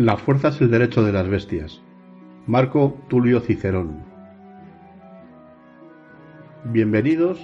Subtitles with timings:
[0.00, 1.82] La fuerza es el derecho de las bestias.
[2.46, 4.02] Marco Tulio Cicerón.
[6.64, 7.38] Bienvenidos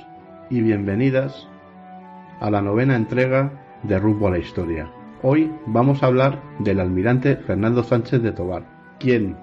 [0.49, 1.47] y bienvenidas
[2.41, 4.91] a la novena entrega de Rumbo a la Historia.
[5.21, 8.65] Hoy vamos a hablar del almirante Fernando Sánchez de Tobar,
[8.99, 9.37] quien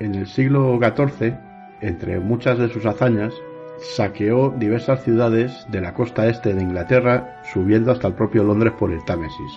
[0.00, 1.36] en el siglo XIV,
[1.82, 3.32] entre muchas de sus hazañas,
[3.78, 8.90] saqueó diversas ciudades de la costa este de Inglaterra, subiendo hasta el propio Londres por
[8.90, 9.52] el Támesis.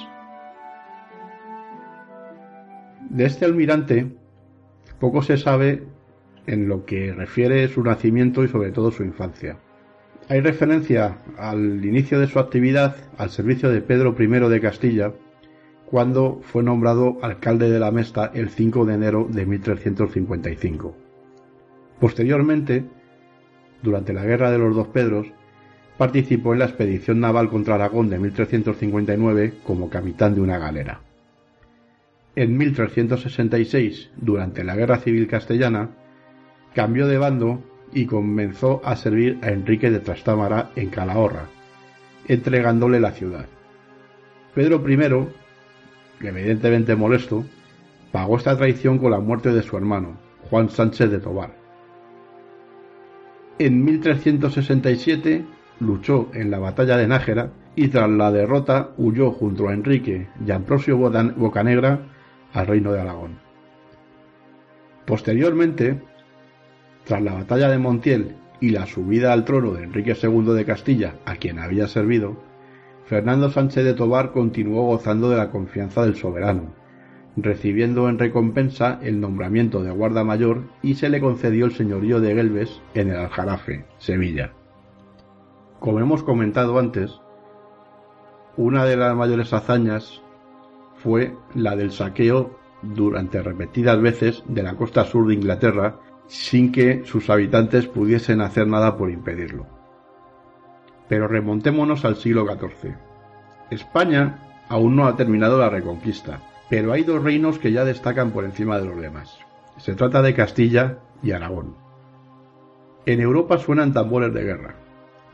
[3.09, 4.07] De este almirante
[4.99, 5.83] poco se sabe
[6.45, 9.57] en lo que refiere su nacimiento y sobre todo su infancia.
[10.27, 15.13] Hay referencia al inicio de su actividad al servicio de Pedro I de Castilla,
[15.87, 20.95] cuando fue nombrado alcalde de la Mesta el 5 de enero de 1355.
[21.99, 22.85] Posteriormente,
[23.81, 25.25] durante la Guerra de los Dos Pedros,
[25.97, 31.01] participó en la expedición naval contra Aragón de 1359 como capitán de una galera.
[32.35, 35.89] En 1366, durante la Guerra Civil Castellana,
[36.73, 41.47] cambió de bando y comenzó a servir a Enrique de Trastámara en Calahorra,
[42.27, 43.47] entregándole la ciudad.
[44.53, 47.45] Pedro I, evidentemente molesto,
[48.11, 50.17] pagó esta traición con la muerte de su hermano,
[50.49, 51.55] Juan Sánchez de Tobar.
[53.57, 55.45] En 1367
[55.79, 60.51] luchó en la batalla de Nájera y tras la derrota huyó junto a Enrique y
[60.51, 62.01] Ambrosio Bocanegra
[62.53, 63.39] al reino de Aragón.
[65.05, 66.01] Posteriormente,
[67.05, 71.15] tras la batalla de Montiel y la subida al trono de Enrique II de Castilla,
[71.25, 72.37] a quien había servido,
[73.05, 76.73] Fernando Sánchez de Tobar continuó gozando de la confianza del soberano,
[77.35, 82.35] recibiendo en recompensa el nombramiento de guarda mayor y se le concedió el señorío de
[82.35, 84.51] Gelbes en el Aljarafe, Sevilla.
[85.79, 87.19] Como hemos comentado antes,
[88.57, 90.21] una de las mayores hazañas
[91.03, 97.03] fue la del saqueo durante repetidas veces de la costa sur de Inglaterra sin que
[97.05, 99.65] sus habitantes pudiesen hacer nada por impedirlo.
[101.07, 102.93] Pero remontémonos al siglo XIV.
[103.71, 108.45] España aún no ha terminado la reconquista, pero hay dos reinos que ya destacan por
[108.45, 109.39] encima de los demás.
[109.77, 111.75] Se trata de Castilla y Aragón.
[113.05, 114.75] En Europa suenan tambores de guerra.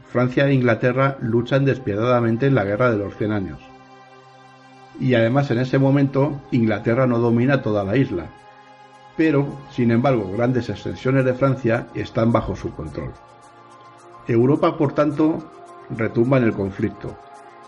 [0.07, 3.74] Francia e Inglaterra luchan despiadadamente en la Guerra de los Cien Años
[4.99, 8.27] y además en ese momento Inglaterra no domina toda la isla,
[9.17, 13.11] pero sin embargo grandes extensiones de Francia están bajo su control.
[14.27, 15.39] Europa, por tanto,
[15.89, 17.15] retumba en el conflicto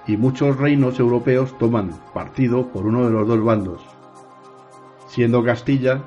[0.08, 3.82] y muchos reinos europeos toman partido por uno de los dos bandos,
[5.08, 6.02] siendo Castilla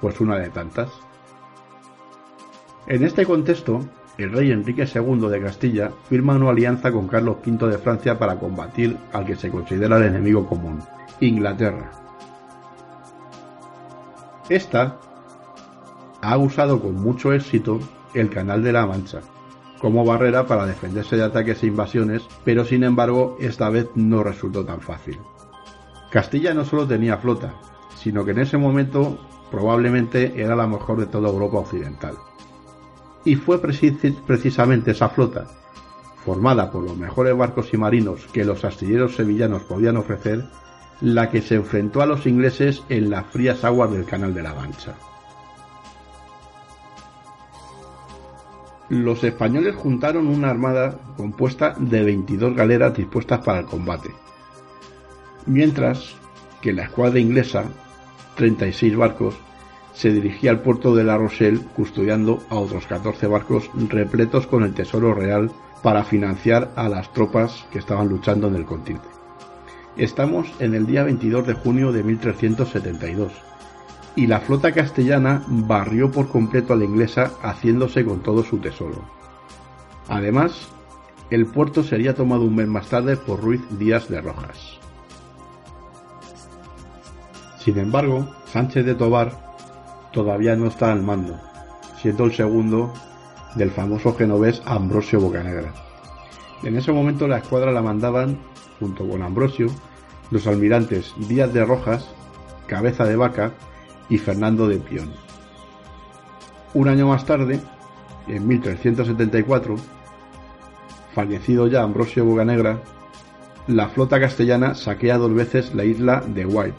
[0.00, 0.90] pues una de tantas.
[2.86, 3.80] En este contexto,
[4.18, 8.38] el rey Enrique II de Castilla firma una alianza con Carlos V de Francia para
[8.38, 10.80] combatir al que se considera el enemigo común,
[11.20, 11.90] Inglaterra.
[14.48, 14.98] Esta
[16.22, 17.78] ha usado con mucho éxito
[18.14, 19.20] el Canal de la Mancha
[19.80, 24.64] como barrera para defenderse de ataques e invasiones, pero sin embargo esta vez no resultó
[24.64, 25.18] tan fácil.
[26.10, 27.52] Castilla no solo tenía flota,
[27.94, 29.18] sino que en ese momento
[29.50, 32.16] probablemente era la mejor de toda Europa occidental
[33.26, 35.46] y fue precisamente esa flota,
[36.24, 40.44] formada por los mejores barcos y marinos que los astilleros sevillanos podían ofrecer,
[41.00, 44.54] la que se enfrentó a los ingleses en las frías aguas del Canal de la
[44.54, 44.94] Mancha.
[48.88, 54.10] Los españoles juntaron una armada compuesta de 22 galeras dispuestas para el combate,
[55.46, 56.14] mientras
[56.60, 57.64] que la escuadra inglesa,
[58.36, 59.34] 36 barcos,
[59.96, 64.74] se dirigía al puerto de La Rochelle custodiando a otros 14 barcos repletos con el
[64.74, 65.50] tesoro real
[65.82, 69.08] para financiar a las tropas que estaban luchando en el continente.
[69.96, 73.32] Estamos en el día 22 de junio de 1372
[74.16, 79.02] y la flota castellana barrió por completo a la inglesa haciéndose con todo su tesoro.
[80.08, 80.68] Además,
[81.30, 84.78] el puerto sería tomado un mes más tarde por Ruiz Díaz de Rojas.
[87.58, 89.45] Sin embargo, Sánchez de Tobar
[90.16, 91.38] todavía no está al mando,
[92.00, 92.90] siendo el segundo
[93.54, 95.74] del famoso genovés Ambrosio Bocanegra.
[96.62, 98.38] En ese momento la escuadra la mandaban,
[98.80, 99.66] junto con Ambrosio,
[100.30, 102.08] los almirantes Díaz de Rojas,
[102.66, 103.52] Cabeza de Vaca
[104.08, 105.12] y Fernando de Pion.
[106.72, 107.60] Un año más tarde,
[108.26, 109.76] en 1374,
[111.14, 112.80] fallecido ya Ambrosio Bocanegra,
[113.66, 116.78] la flota castellana saquea dos veces la isla de White,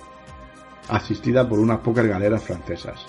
[0.89, 3.05] asistida por unas pocas galeras francesas.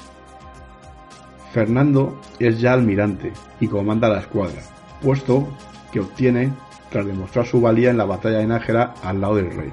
[1.53, 4.61] Fernando es ya almirante y comanda la escuadra,
[5.03, 5.49] puesto
[5.93, 6.53] que obtiene
[6.91, 9.73] tras demostrar su valía en la batalla de Nájera al lado del rey.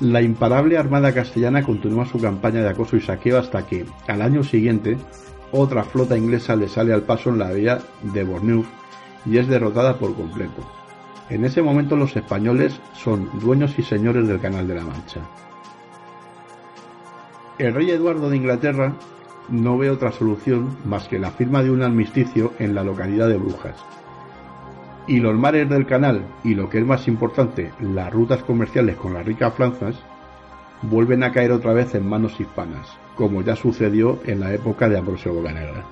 [0.00, 4.42] La imparable armada castellana continúa su campaña de acoso y saqueo hasta que, al año
[4.42, 4.96] siguiente,
[5.52, 8.66] otra flota inglesa le sale al paso en la vía de Bournemouth
[9.26, 10.62] y es derrotada por completo.
[11.28, 15.20] En ese momento los españoles son dueños y señores del Canal de la Mancha.
[17.58, 18.94] El rey Eduardo de Inglaterra
[19.48, 23.36] no ve otra solución más que la firma de un armisticio en la localidad de
[23.36, 23.76] Brujas.
[25.06, 29.14] Y los mares del canal y lo que es más importante, las rutas comerciales con
[29.14, 29.96] las ricas Franzas,
[30.82, 34.98] vuelven a caer otra vez en manos hispanas, como ya sucedió en la época de
[34.98, 35.84] Ambrosio Bocanegra.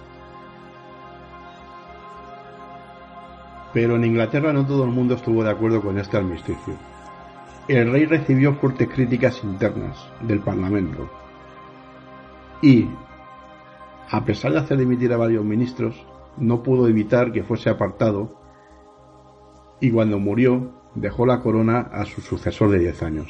[3.72, 6.74] Pero en Inglaterra no todo el mundo estuvo de acuerdo con este armisticio.
[7.68, 11.08] El rey recibió fuertes críticas internas del Parlamento
[12.62, 12.88] y,
[14.10, 15.94] a pesar de hacer dimitir a varios ministros,
[16.36, 18.34] no pudo evitar que fuese apartado
[19.80, 23.28] y cuando murió dejó la corona a su sucesor de 10 años.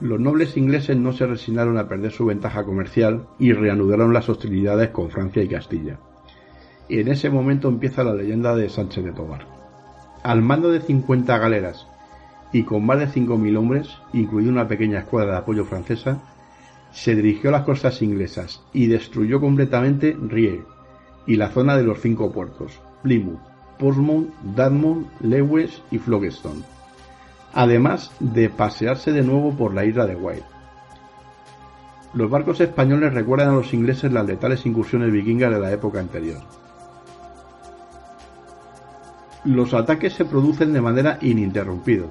[0.00, 4.90] Los nobles ingleses no se resignaron a perder su ventaja comercial y reanudaron las hostilidades
[4.90, 5.98] con Francia y Castilla.
[6.88, 9.46] Y en ese momento empieza la leyenda de Sánchez de Tobar.
[10.22, 11.88] Al mando de 50 galeras
[12.52, 16.22] y con más de 5.000 hombres, incluida una pequeña escuadra de apoyo francesa,
[16.92, 20.62] se dirigió a las costas inglesas y destruyó completamente Rie
[21.26, 23.40] y la zona de los cinco puertos, Plymouth,
[23.78, 26.62] Portsmouth, Dartmouth, Lewes y Folkestone,
[27.52, 30.46] además de pasearse de nuevo por la isla de White.
[32.14, 36.40] Los barcos españoles recuerdan a los ingleses las letales incursiones vikingas de la época anterior.
[39.44, 42.06] Los ataques se producen de manera ininterrumpida,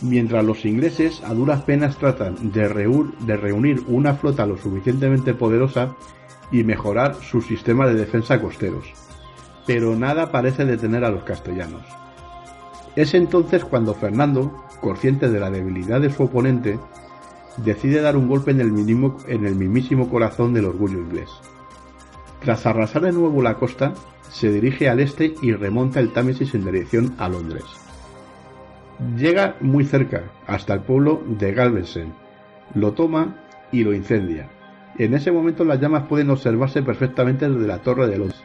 [0.00, 5.96] mientras los ingleses a duras penas tratan de, reunir una flota lo suficientemente poderosa
[6.50, 8.92] y mejorar su sistema de defensa costeros.
[9.66, 11.82] Pero nada parece detener a los castellanos.
[12.96, 16.78] Es entonces cuando Fernando, consciente de la debilidad de su oponente,
[17.58, 18.72] decide dar un golpe en el,
[19.28, 21.28] en el mismísimo corazón del orgullo inglés.
[22.40, 23.94] Tras arrasar de nuevo la costa,
[24.30, 27.64] se dirige al este y remonta el Támesis en dirección a Londres.
[29.16, 32.12] Llega muy cerca, hasta el pueblo de Galveston,
[32.74, 33.36] lo toma
[33.70, 34.48] y lo incendia.
[34.98, 38.42] En ese momento las llamas pueden observarse perfectamente desde la torre de Londres.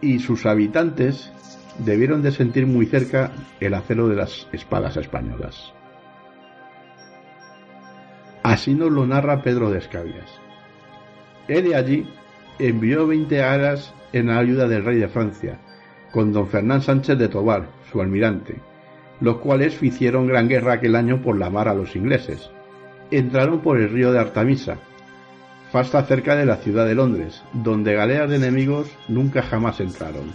[0.00, 1.30] Y sus habitantes
[1.78, 5.74] debieron de sentir muy cerca el acero de las espadas españolas.
[8.42, 10.40] Así nos lo narra Pedro de Escabias.
[11.46, 12.08] Él de allí
[12.58, 15.58] envió 20 aras en ayuda del rey de Francia,
[16.10, 18.56] con don Fernán Sánchez de Tobar, su almirante,
[19.20, 22.50] los cuales hicieron gran guerra aquel año por la mar a los ingleses.
[23.10, 24.78] Entraron por el río de Artamisa,
[25.72, 30.32] fasta cerca de la ciudad de Londres, donde galeas de enemigos nunca jamás entraron.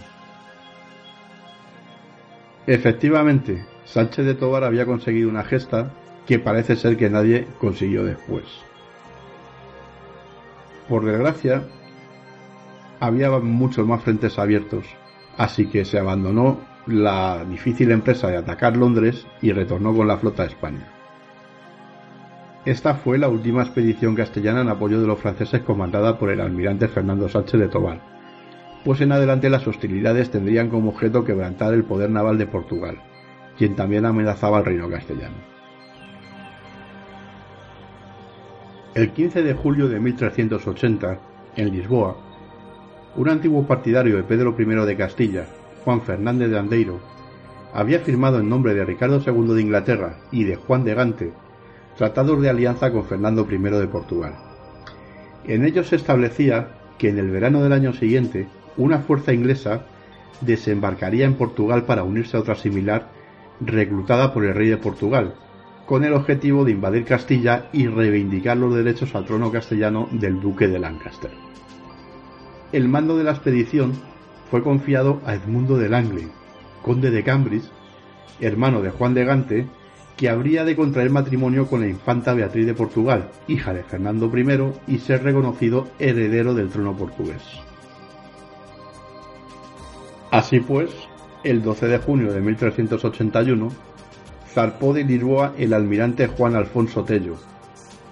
[2.66, 5.90] Efectivamente, Sánchez de Tobar había conseguido una gesta
[6.26, 8.44] que parece ser que nadie consiguió después.
[10.88, 11.62] Por desgracia,
[13.00, 14.86] había muchos más frentes abiertos,
[15.36, 20.42] así que se abandonó la difícil empresa de atacar Londres y retornó con la flota
[20.42, 20.86] a España.
[22.64, 26.88] Esta fue la última expedición castellana en apoyo de los franceses comandada por el almirante
[26.88, 28.00] Fernando Sánchez de Tobar,
[28.84, 32.98] pues en adelante las hostilidades tendrían como objeto quebrantar el poder naval de Portugal,
[33.58, 35.36] quien también amenazaba al reino castellano.
[38.94, 41.18] El 15 de julio de 1380,
[41.56, 42.16] en Lisboa,
[43.16, 45.46] un antiguo partidario de Pedro I de Castilla,
[45.84, 47.00] Juan Fernández de Andeiro,
[47.72, 51.32] había firmado en nombre de Ricardo II de Inglaterra y de Juan de Gante
[51.96, 54.34] tratados de alianza con Fernando I de Portugal.
[55.46, 59.86] En ellos se establecía que en el verano del año siguiente una fuerza inglesa
[60.40, 63.10] desembarcaría en Portugal para unirse a otra similar
[63.60, 65.34] reclutada por el rey de Portugal,
[65.86, 70.66] con el objetivo de invadir Castilla y reivindicar los derechos al trono castellano del duque
[70.66, 71.30] de Lancaster.
[72.72, 73.92] El mando de la expedición
[74.54, 76.28] fue confiado a Edmundo de Langley,
[76.80, 77.68] conde de Cambridge,
[78.38, 79.66] hermano de Juan de Gante,
[80.16, 84.94] que habría de contraer matrimonio con la infanta Beatriz de Portugal, hija de Fernando I,
[84.94, 87.42] y ser reconocido heredero del trono portugués.
[90.30, 90.90] Así pues,
[91.42, 93.72] el 12 de junio de 1381,
[94.52, 97.38] zarpó de Lisboa el almirante Juan Alfonso Tello,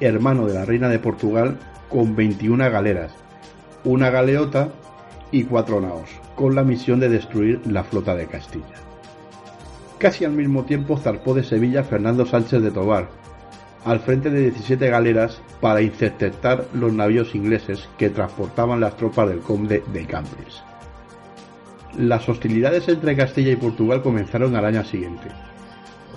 [0.01, 1.57] hermano de la reina de Portugal,
[1.89, 3.15] con 21 galeras,
[3.85, 4.73] una galeota
[5.33, 8.77] y cuatro naos, con la misión de destruir la flota de Castilla.
[9.99, 13.09] Casi al mismo tiempo zarpó de Sevilla Fernando Sánchez de Tobar,
[13.85, 19.41] al frente de 17 galeras para interceptar los navíos ingleses que transportaban las tropas del
[19.41, 20.63] conde de Cambridge.
[21.97, 25.29] Las hostilidades entre Castilla y Portugal comenzaron al año siguiente.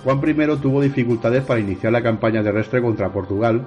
[0.04, 3.66] Juan I tuvo dificultades para iniciar la campaña terrestre contra Portugal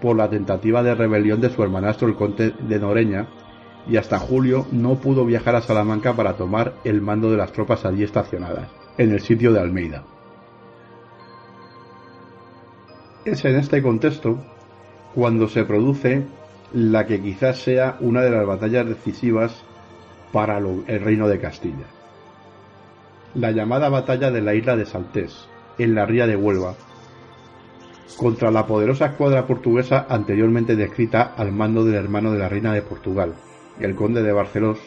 [0.00, 3.26] por la tentativa de rebelión de su hermanastro el conde de Noreña
[3.88, 7.84] y hasta julio no pudo viajar a Salamanca para tomar el mando de las tropas
[7.84, 10.02] allí estacionadas, en el sitio de Almeida.
[13.24, 14.38] Es en este contexto
[15.14, 16.24] cuando se produce
[16.72, 19.64] la que quizás sea una de las batallas decisivas
[20.32, 21.86] para el reino de Castilla.
[23.34, 26.74] La llamada batalla de la isla de Saltés, en la ría de Huelva,
[28.16, 32.82] contra la poderosa escuadra portuguesa anteriormente descrita al mando del hermano de la reina de
[32.82, 33.34] Portugal,
[33.80, 34.78] el conde de Barcelos,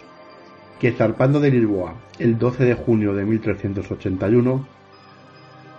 [0.79, 4.65] que zarpando de Lisboa el 12 de junio de 1381,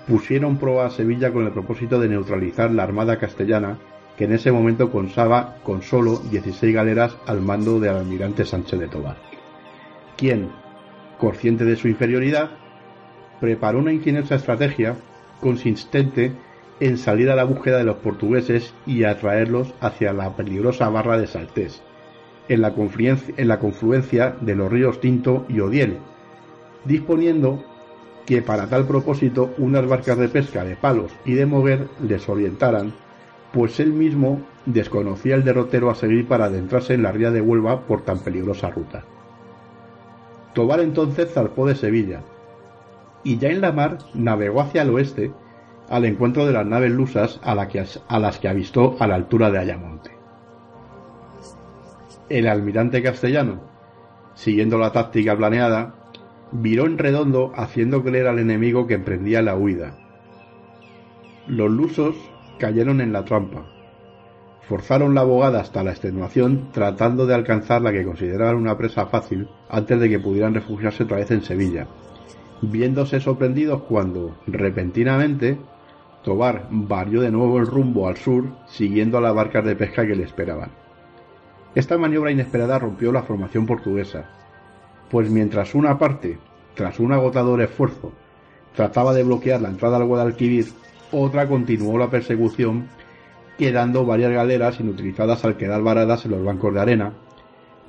[0.07, 3.79] pusieron proa a Sevilla con el propósito de neutralizar la armada castellana
[4.17, 8.88] que en ese momento contaba con solo 16 galeras al mando del almirante Sánchez de
[8.88, 9.17] Tobar,
[10.17, 10.50] quien,
[11.19, 12.50] consciente de su inferioridad,
[13.40, 14.97] preparó una ingeniosa estrategia
[15.40, 16.33] consistente
[16.81, 21.26] en salir a la búsqueda de los portugueses y atraerlos hacia la peligrosa barra de
[21.26, 21.83] Saltés,
[22.50, 25.99] en la, en la confluencia de los ríos Tinto y Odiel,
[26.85, 27.64] disponiendo
[28.26, 32.92] que para tal propósito unas barcas de pesca de palos y de mover les orientaran,
[33.52, 37.87] pues él mismo desconocía el derrotero a seguir para adentrarse en la ría de Huelva
[37.87, 39.04] por tan peligrosa ruta.
[40.52, 42.23] Tobar entonces zarpó de Sevilla,
[43.23, 45.30] y ya en la mar navegó hacia el oeste
[45.88, 49.59] al encuentro de las naves lusas a, a las que avistó a la altura de
[49.59, 50.19] Ayamonte.
[52.30, 53.60] El almirante castellano,
[54.34, 55.96] siguiendo la táctica planeada,
[56.52, 59.96] viró en redondo haciendo creer al enemigo que emprendía la huida.
[61.49, 62.14] Los lusos
[62.60, 63.66] cayeron en la trampa.
[64.62, 69.49] Forzaron la abogada hasta la extenuación tratando de alcanzar la que consideraban una presa fácil
[69.68, 71.88] antes de que pudieran refugiarse otra vez en Sevilla,
[72.62, 75.58] viéndose sorprendidos cuando, repentinamente,
[76.22, 80.14] Tobar varió de nuevo el rumbo al sur, siguiendo a las barcas de pesca que
[80.14, 80.70] le esperaban.
[81.74, 84.24] Esta maniobra inesperada rompió la formación portuguesa,
[85.08, 86.38] pues mientras una parte,
[86.74, 88.12] tras un agotador esfuerzo,
[88.74, 90.66] trataba de bloquear la entrada al Guadalquivir,
[91.12, 92.88] otra continuó la persecución,
[93.56, 97.12] quedando varias galeras inutilizadas al quedar varadas en los bancos de arena,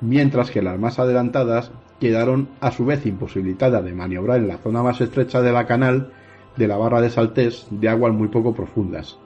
[0.00, 4.82] mientras que las más adelantadas quedaron a su vez imposibilitadas de maniobrar en la zona
[4.82, 6.12] más estrecha de la canal
[6.56, 9.18] de la barra de Saltés de aguas muy poco profundas,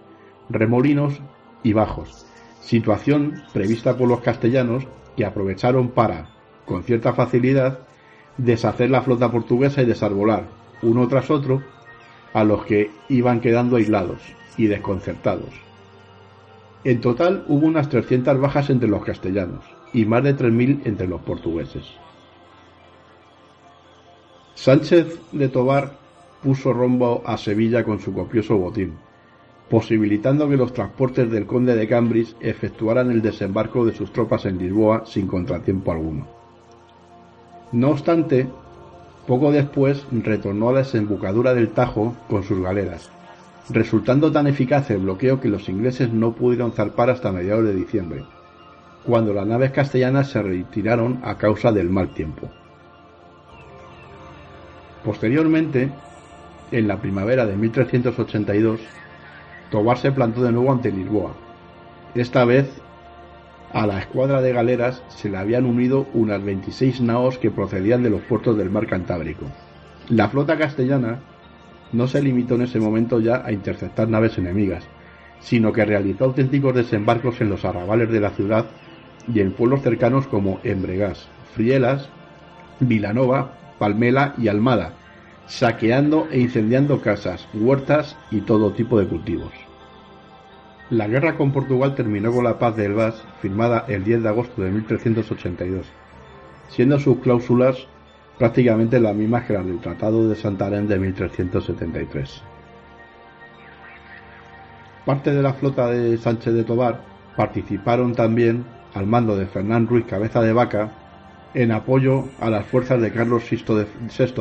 [0.49, 1.21] remolinos
[1.63, 2.26] y bajos,
[2.67, 4.85] situación prevista por los castellanos
[5.17, 6.31] que aprovecharon para,
[6.65, 7.79] con cierta facilidad,
[8.39, 10.49] deshacer la flota portuguesa y desarbolar,
[10.83, 11.63] uno tras otro,
[12.35, 14.21] a los que iban quedando aislados
[14.57, 15.55] y desconcertados.
[16.83, 21.21] En total hubo unas 300 bajas entre los castellanos y más de 3.000 entre los
[21.23, 21.85] portugueses.
[24.55, 25.93] Sánchez de Tobar
[26.43, 28.95] puso rumbo a Sevilla con su copioso botín,
[29.71, 34.59] posibilitando que los transportes del conde de Cambridge efectuaran el desembarco de sus tropas en
[34.59, 36.27] Lisboa sin contratiempo alguno.
[37.73, 38.49] No obstante,
[39.27, 43.11] poco después retornó a la desembocadura del Tajo con sus galeras,
[43.69, 48.25] resultando tan eficaz el bloqueo que los ingleses no pudieron zarpar hasta mediados de diciembre,
[49.05, 52.49] cuando las naves castellanas se retiraron a causa del mal tiempo.
[55.05, 55.91] Posteriormente,
[56.71, 58.81] en la primavera de 1382,
[59.71, 61.35] Tobar se plantó de nuevo ante Lisboa.
[62.15, 62.71] Esta vez,
[63.73, 68.11] a la escuadra de galeras se le habían unido unas 26 naos que procedían de
[68.11, 69.47] los puertos del mar Cantábrico.
[70.09, 71.19] La flota castellana
[71.93, 74.85] no se limitó en ese momento ya a interceptar naves enemigas,
[75.41, 78.67] sino que realizó auténticos desembarcos en los arrabales de la ciudad
[79.33, 82.09] y en pueblos cercanos como Embregás, Frielas,
[82.81, 84.93] Vilanova, Palmela y Almada,
[85.47, 89.53] saqueando e incendiando casas, huertas y todo tipo de cultivos.
[90.91, 94.63] La guerra con Portugal terminó con la paz de Elvas, firmada el 10 de agosto
[94.63, 95.87] de 1382,
[96.69, 97.89] siendo sus cláusulas
[98.39, 102.43] prácticamente las mismas que las del Tratado de Santarém de 1373.
[105.05, 107.01] Parte de la flota de Sánchez de Tobar
[107.37, 110.93] participaron también, al mando de Fernán Ruiz Cabeza de Vaca,
[111.55, 113.75] en apoyo a las fuerzas de Carlos VI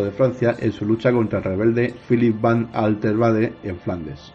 [0.04, 4.34] de, Francia en su lucha contra el rebelde Philip van Altervade en Flandes.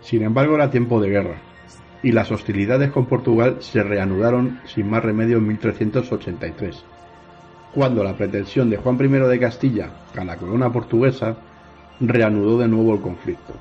[0.00, 1.36] Sin embargo, era tiempo de guerra,
[2.02, 6.84] y las hostilidades con Portugal se reanudaron sin más remedio en 1383,
[7.74, 11.36] cuando la pretensión de Juan I de Castilla a la corona portuguesa
[12.00, 13.54] reanudó de nuevo el conflicto.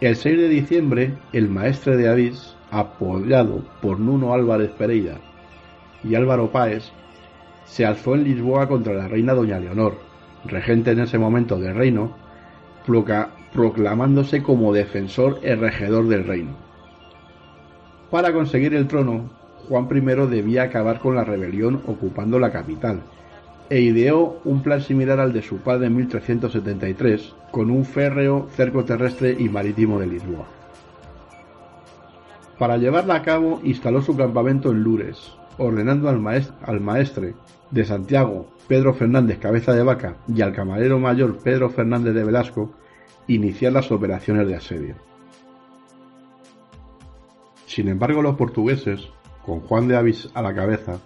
[0.00, 5.18] El 6 de diciembre, el maestre de Avís apoyado por Nuno Álvarez Pereira
[6.04, 6.92] y Álvaro Páez,
[7.64, 9.98] se alzó en Lisboa contra la reina doña Leonor,
[10.44, 12.12] regente en ese momento del reino,
[13.52, 16.52] proclamándose como defensor y regedor del reino.
[18.10, 19.30] Para conseguir el trono,
[19.68, 23.02] Juan I debía acabar con la rebelión ocupando la capital,
[23.68, 28.84] e ideó un plan similar al de su padre en 1373, con un férreo cerco
[28.84, 30.57] terrestre y marítimo de Lisboa.
[32.58, 36.20] Para llevarla a cabo, instaló su campamento en Lures, ordenando al,
[36.62, 37.34] al maestre
[37.70, 42.74] de Santiago, Pedro Fernández Cabeza de Vaca, y al camarero mayor Pedro Fernández de Velasco,
[43.28, 44.96] iniciar las operaciones de asedio.
[47.66, 49.08] Sin embargo, los portugueses,
[49.44, 50.98] con Juan de Avis a la cabeza,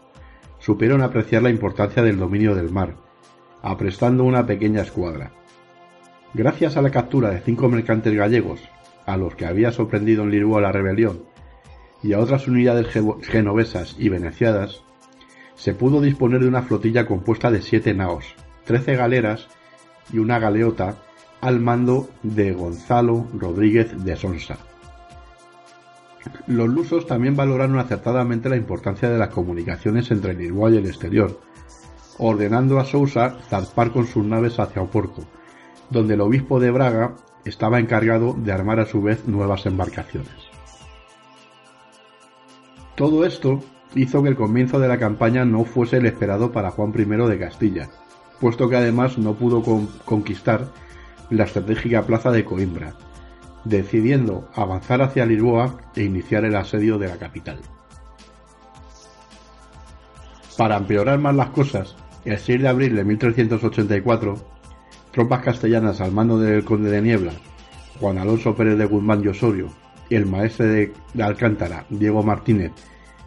[0.58, 2.94] supieron apreciar la importancia del dominio del mar,
[3.62, 5.32] aprestando una pequeña escuadra.
[6.32, 8.60] Gracias a la captura de cinco mercantes gallegos,
[9.04, 11.31] a los que había sorprendido en Lisboa la rebelión,
[12.02, 12.88] y a otras unidades
[13.22, 14.82] genovesas y veneciadas,
[15.54, 19.48] se pudo disponer de una flotilla compuesta de siete naos, trece galeras
[20.12, 20.96] y una galeota
[21.40, 24.58] al mando de Gonzalo Rodríguez de Sonsa.
[26.46, 31.40] Los lusos también valoraron acertadamente la importancia de las comunicaciones entre Lisboa y el exterior,
[32.18, 35.22] ordenando a Sousa zarpar con sus naves hacia Oporto,
[35.90, 40.51] donde el obispo de Braga estaba encargado de armar a su vez nuevas embarcaciones.
[43.02, 43.58] Todo esto
[43.96, 47.36] hizo que el comienzo de la campaña no fuese el esperado para Juan I de
[47.36, 47.90] Castilla,
[48.40, 49.60] puesto que además no pudo
[50.04, 50.68] conquistar
[51.28, 52.94] la estratégica plaza de Coimbra,
[53.64, 57.58] decidiendo avanzar hacia Lisboa e iniciar el asedio de la capital.
[60.56, 64.36] Para empeorar más las cosas, el 6 de abril de 1384,
[65.10, 67.32] tropas castellanas al mando del conde de Niebla,
[67.98, 69.70] Juan Alonso Pérez de Guzmán y Osorio,
[70.08, 72.70] y el maestre de, de Alcántara, Diego Martínez,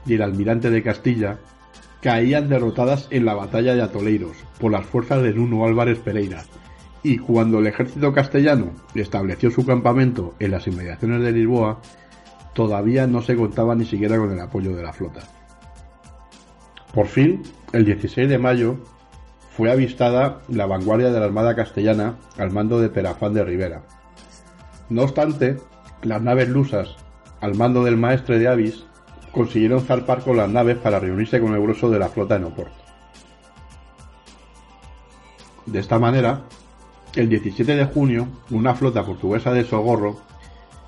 [0.05, 1.37] y el almirante de Castilla,
[2.01, 6.43] caían derrotadas en la batalla de Atoleiros por las fuerzas de Nuno Álvarez Pereira,
[7.01, 11.79] y cuando el ejército castellano estableció su campamento en las inmediaciones de Lisboa,
[12.53, 15.21] todavía no se contaba ni siquiera con el apoyo de la flota.
[16.93, 18.77] Por fin, el 16 de mayo,
[19.55, 23.83] fue avistada la vanguardia de la Armada castellana al mando de Perafán de Rivera.
[24.89, 25.57] No obstante,
[26.03, 26.95] las naves lusas,
[27.39, 28.85] al mando del maestre de Avis,
[29.35, 32.81] consiguieron zarpar con las naves para reunirse con el grueso de la flota en Oporto.
[35.65, 36.43] De esta manera,
[37.15, 40.21] el 17 de junio, una flota portuguesa de Socorro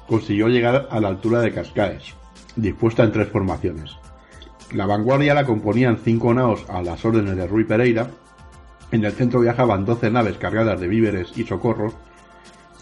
[0.07, 2.15] consiguió llegar a la altura de Cascaes,
[2.55, 3.97] dispuesta en tres formaciones.
[4.71, 8.07] La vanguardia la componían cinco naos a las órdenes de Rui Pereira,
[8.91, 11.95] en el centro viajaban 12 naves cargadas de víveres y socorros,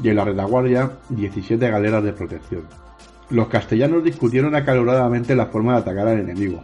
[0.04, 2.85] y en la retaguardia 17 galeras de protección.
[3.30, 6.64] Los castellanos discutieron acaloradamente la forma de atacar al enemigo,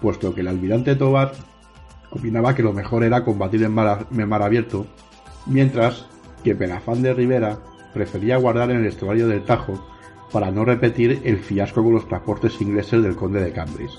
[0.00, 1.32] puesto que el almirante Tobar
[2.10, 4.86] opinaba que lo mejor era combatir en mar abierto
[5.46, 6.06] mientras
[6.44, 7.58] que Pelafán de Rivera
[7.92, 9.84] prefería guardar en el estuario del Tajo
[10.32, 13.98] para no repetir el fiasco con los transportes ingleses del conde de Cambridge.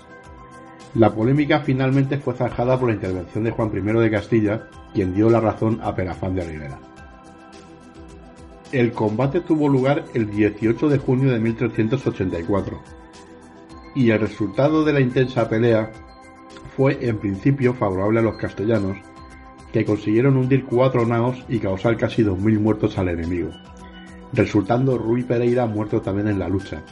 [0.96, 5.30] La polémica finalmente fue zanjada por la intervención de Juan I de Castilla, quien dio
[5.30, 6.80] la razón a Pelafán de Rivera.
[8.72, 12.80] El combate tuvo lugar el 18 de junio de 1384
[13.96, 15.92] y el resultado de la intensa pelea
[16.78, 18.98] fue en principio favorable a los castellanos,
[19.74, 23.50] que consiguieron hundir cuatro naos y causar casi 2.000 muertos al enemigo,
[24.34, 26.84] resultando Rui Pereira muerto también en la lucha.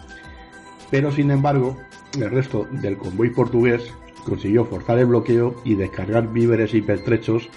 [0.90, 1.78] Pero sin embargo,
[2.20, 3.94] el resto del convoy portugués
[4.26, 7.50] consiguió forzar el bloqueo y descargar víveres y pertrechos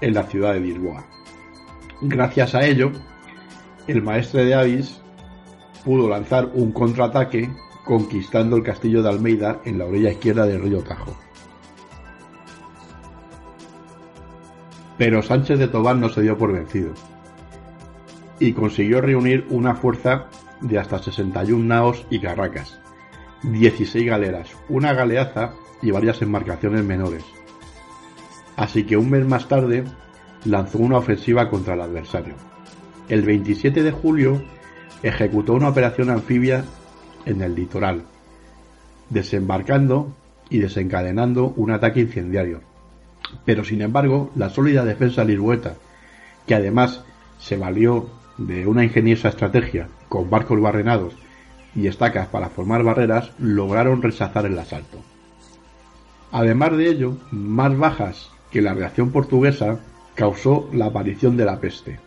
[0.00, 1.04] en la ciudad de Lisboa.
[2.02, 2.92] Gracias a ello,
[3.86, 5.00] el maestre de Avis
[5.84, 7.50] pudo lanzar un contraataque
[7.84, 11.16] conquistando el castillo de Almeida en la orilla izquierda del río Tajo.
[14.98, 16.92] Pero Sánchez de Tobán no se dio por vencido
[18.40, 20.26] y consiguió reunir una fuerza
[20.60, 22.80] de hasta 61 naos y carracas,
[23.42, 27.24] 16 galeras, una galeaza y varias embarcaciones menores.
[28.56, 29.84] Así que un mes más tarde
[30.44, 32.34] lanzó una ofensiva contra el adversario.
[33.08, 34.42] El 27 de julio
[35.04, 36.64] ejecutó una operación anfibia
[37.24, 38.02] en el litoral,
[39.10, 40.12] desembarcando
[40.50, 42.62] y desencadenando un ataque incendiario,
[43.44, 45.74] pero sin embargo, la sólida defensa lisboeta,
[46.48, 47.04] que además
[47.38, 51.14] se valió de una ingeniosa estrategia con barcos barrenados
[51.76, 54.98] y estacas para formar barreras, lograron rechazar el asalto.
[56.32, 59.78] Además de ello, más bajas que la reacción portuguesa
[60.16, 62.00] causó la aparición de la peste.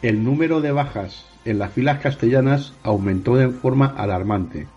[0.00, 4.68] El número de bajas en las filas castellanas aumentó de forma alarmante,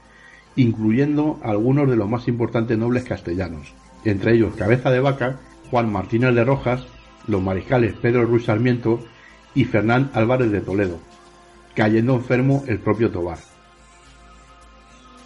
[0.56, 6.34] incluyendo algunos de los más importantes nobles castellanos, entre ellos Cabeza de Vaca, Juan Martínez
[6.34, 6.86] de Rojas
[7.28, 9.00] los mariscales Pedro Ruiz Sarmiento
[9.54, 11.00] y Fernán Álvarez de Toledo,
[11.76, 13.38] cayendo enfermo el propio Tobar.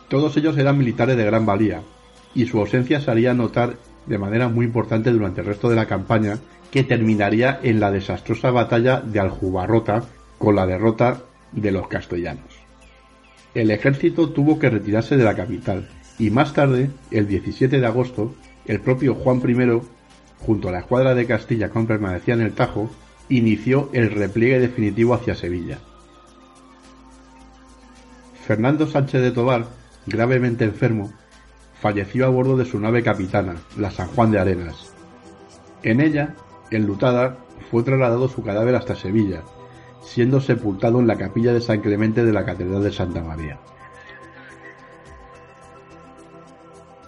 [0.10, 1.82] Todos ellos eran militares de gran valía,
[2.34, 5.86] y su ausencia se haría notar de manera muy importante durante el resto de la
[5.86, 6.38] campaña,
[6.72, 10.04] que terminaría en la desastrosa batalla de Aljubarrota
[10.38, 12.66] con la derrota de los castellanos.
[13.54, 15.88] El ejército tuvo que retirarse de la capital,
[16.20, 19.82] y más tarde, el 17 de agosto, el propio Juan I,
[20.40, 22.90] junto a la escuadra de Castilla que permanecía en el Tajo,
[23.30, 25.80] inició el repliegue definitivo hacia Sevilla.
[28.46, 29.66] Fernando Sánchez de Tobar,
[30.06, 31.12] gravemente enfermo,
[31.86, 34.92] falleció a bordo de su nave capitana, la San Juan de Arenas.
[35.84, 36.34] En ella,
[36.72, 37.38] enlutada,
[37.70, 39.44] fue trasladado su cadáver hasta Sevilla,
[40.02, 43.60] siendo sepultado en la capilla de San Clemente de la Catedral de Santa María.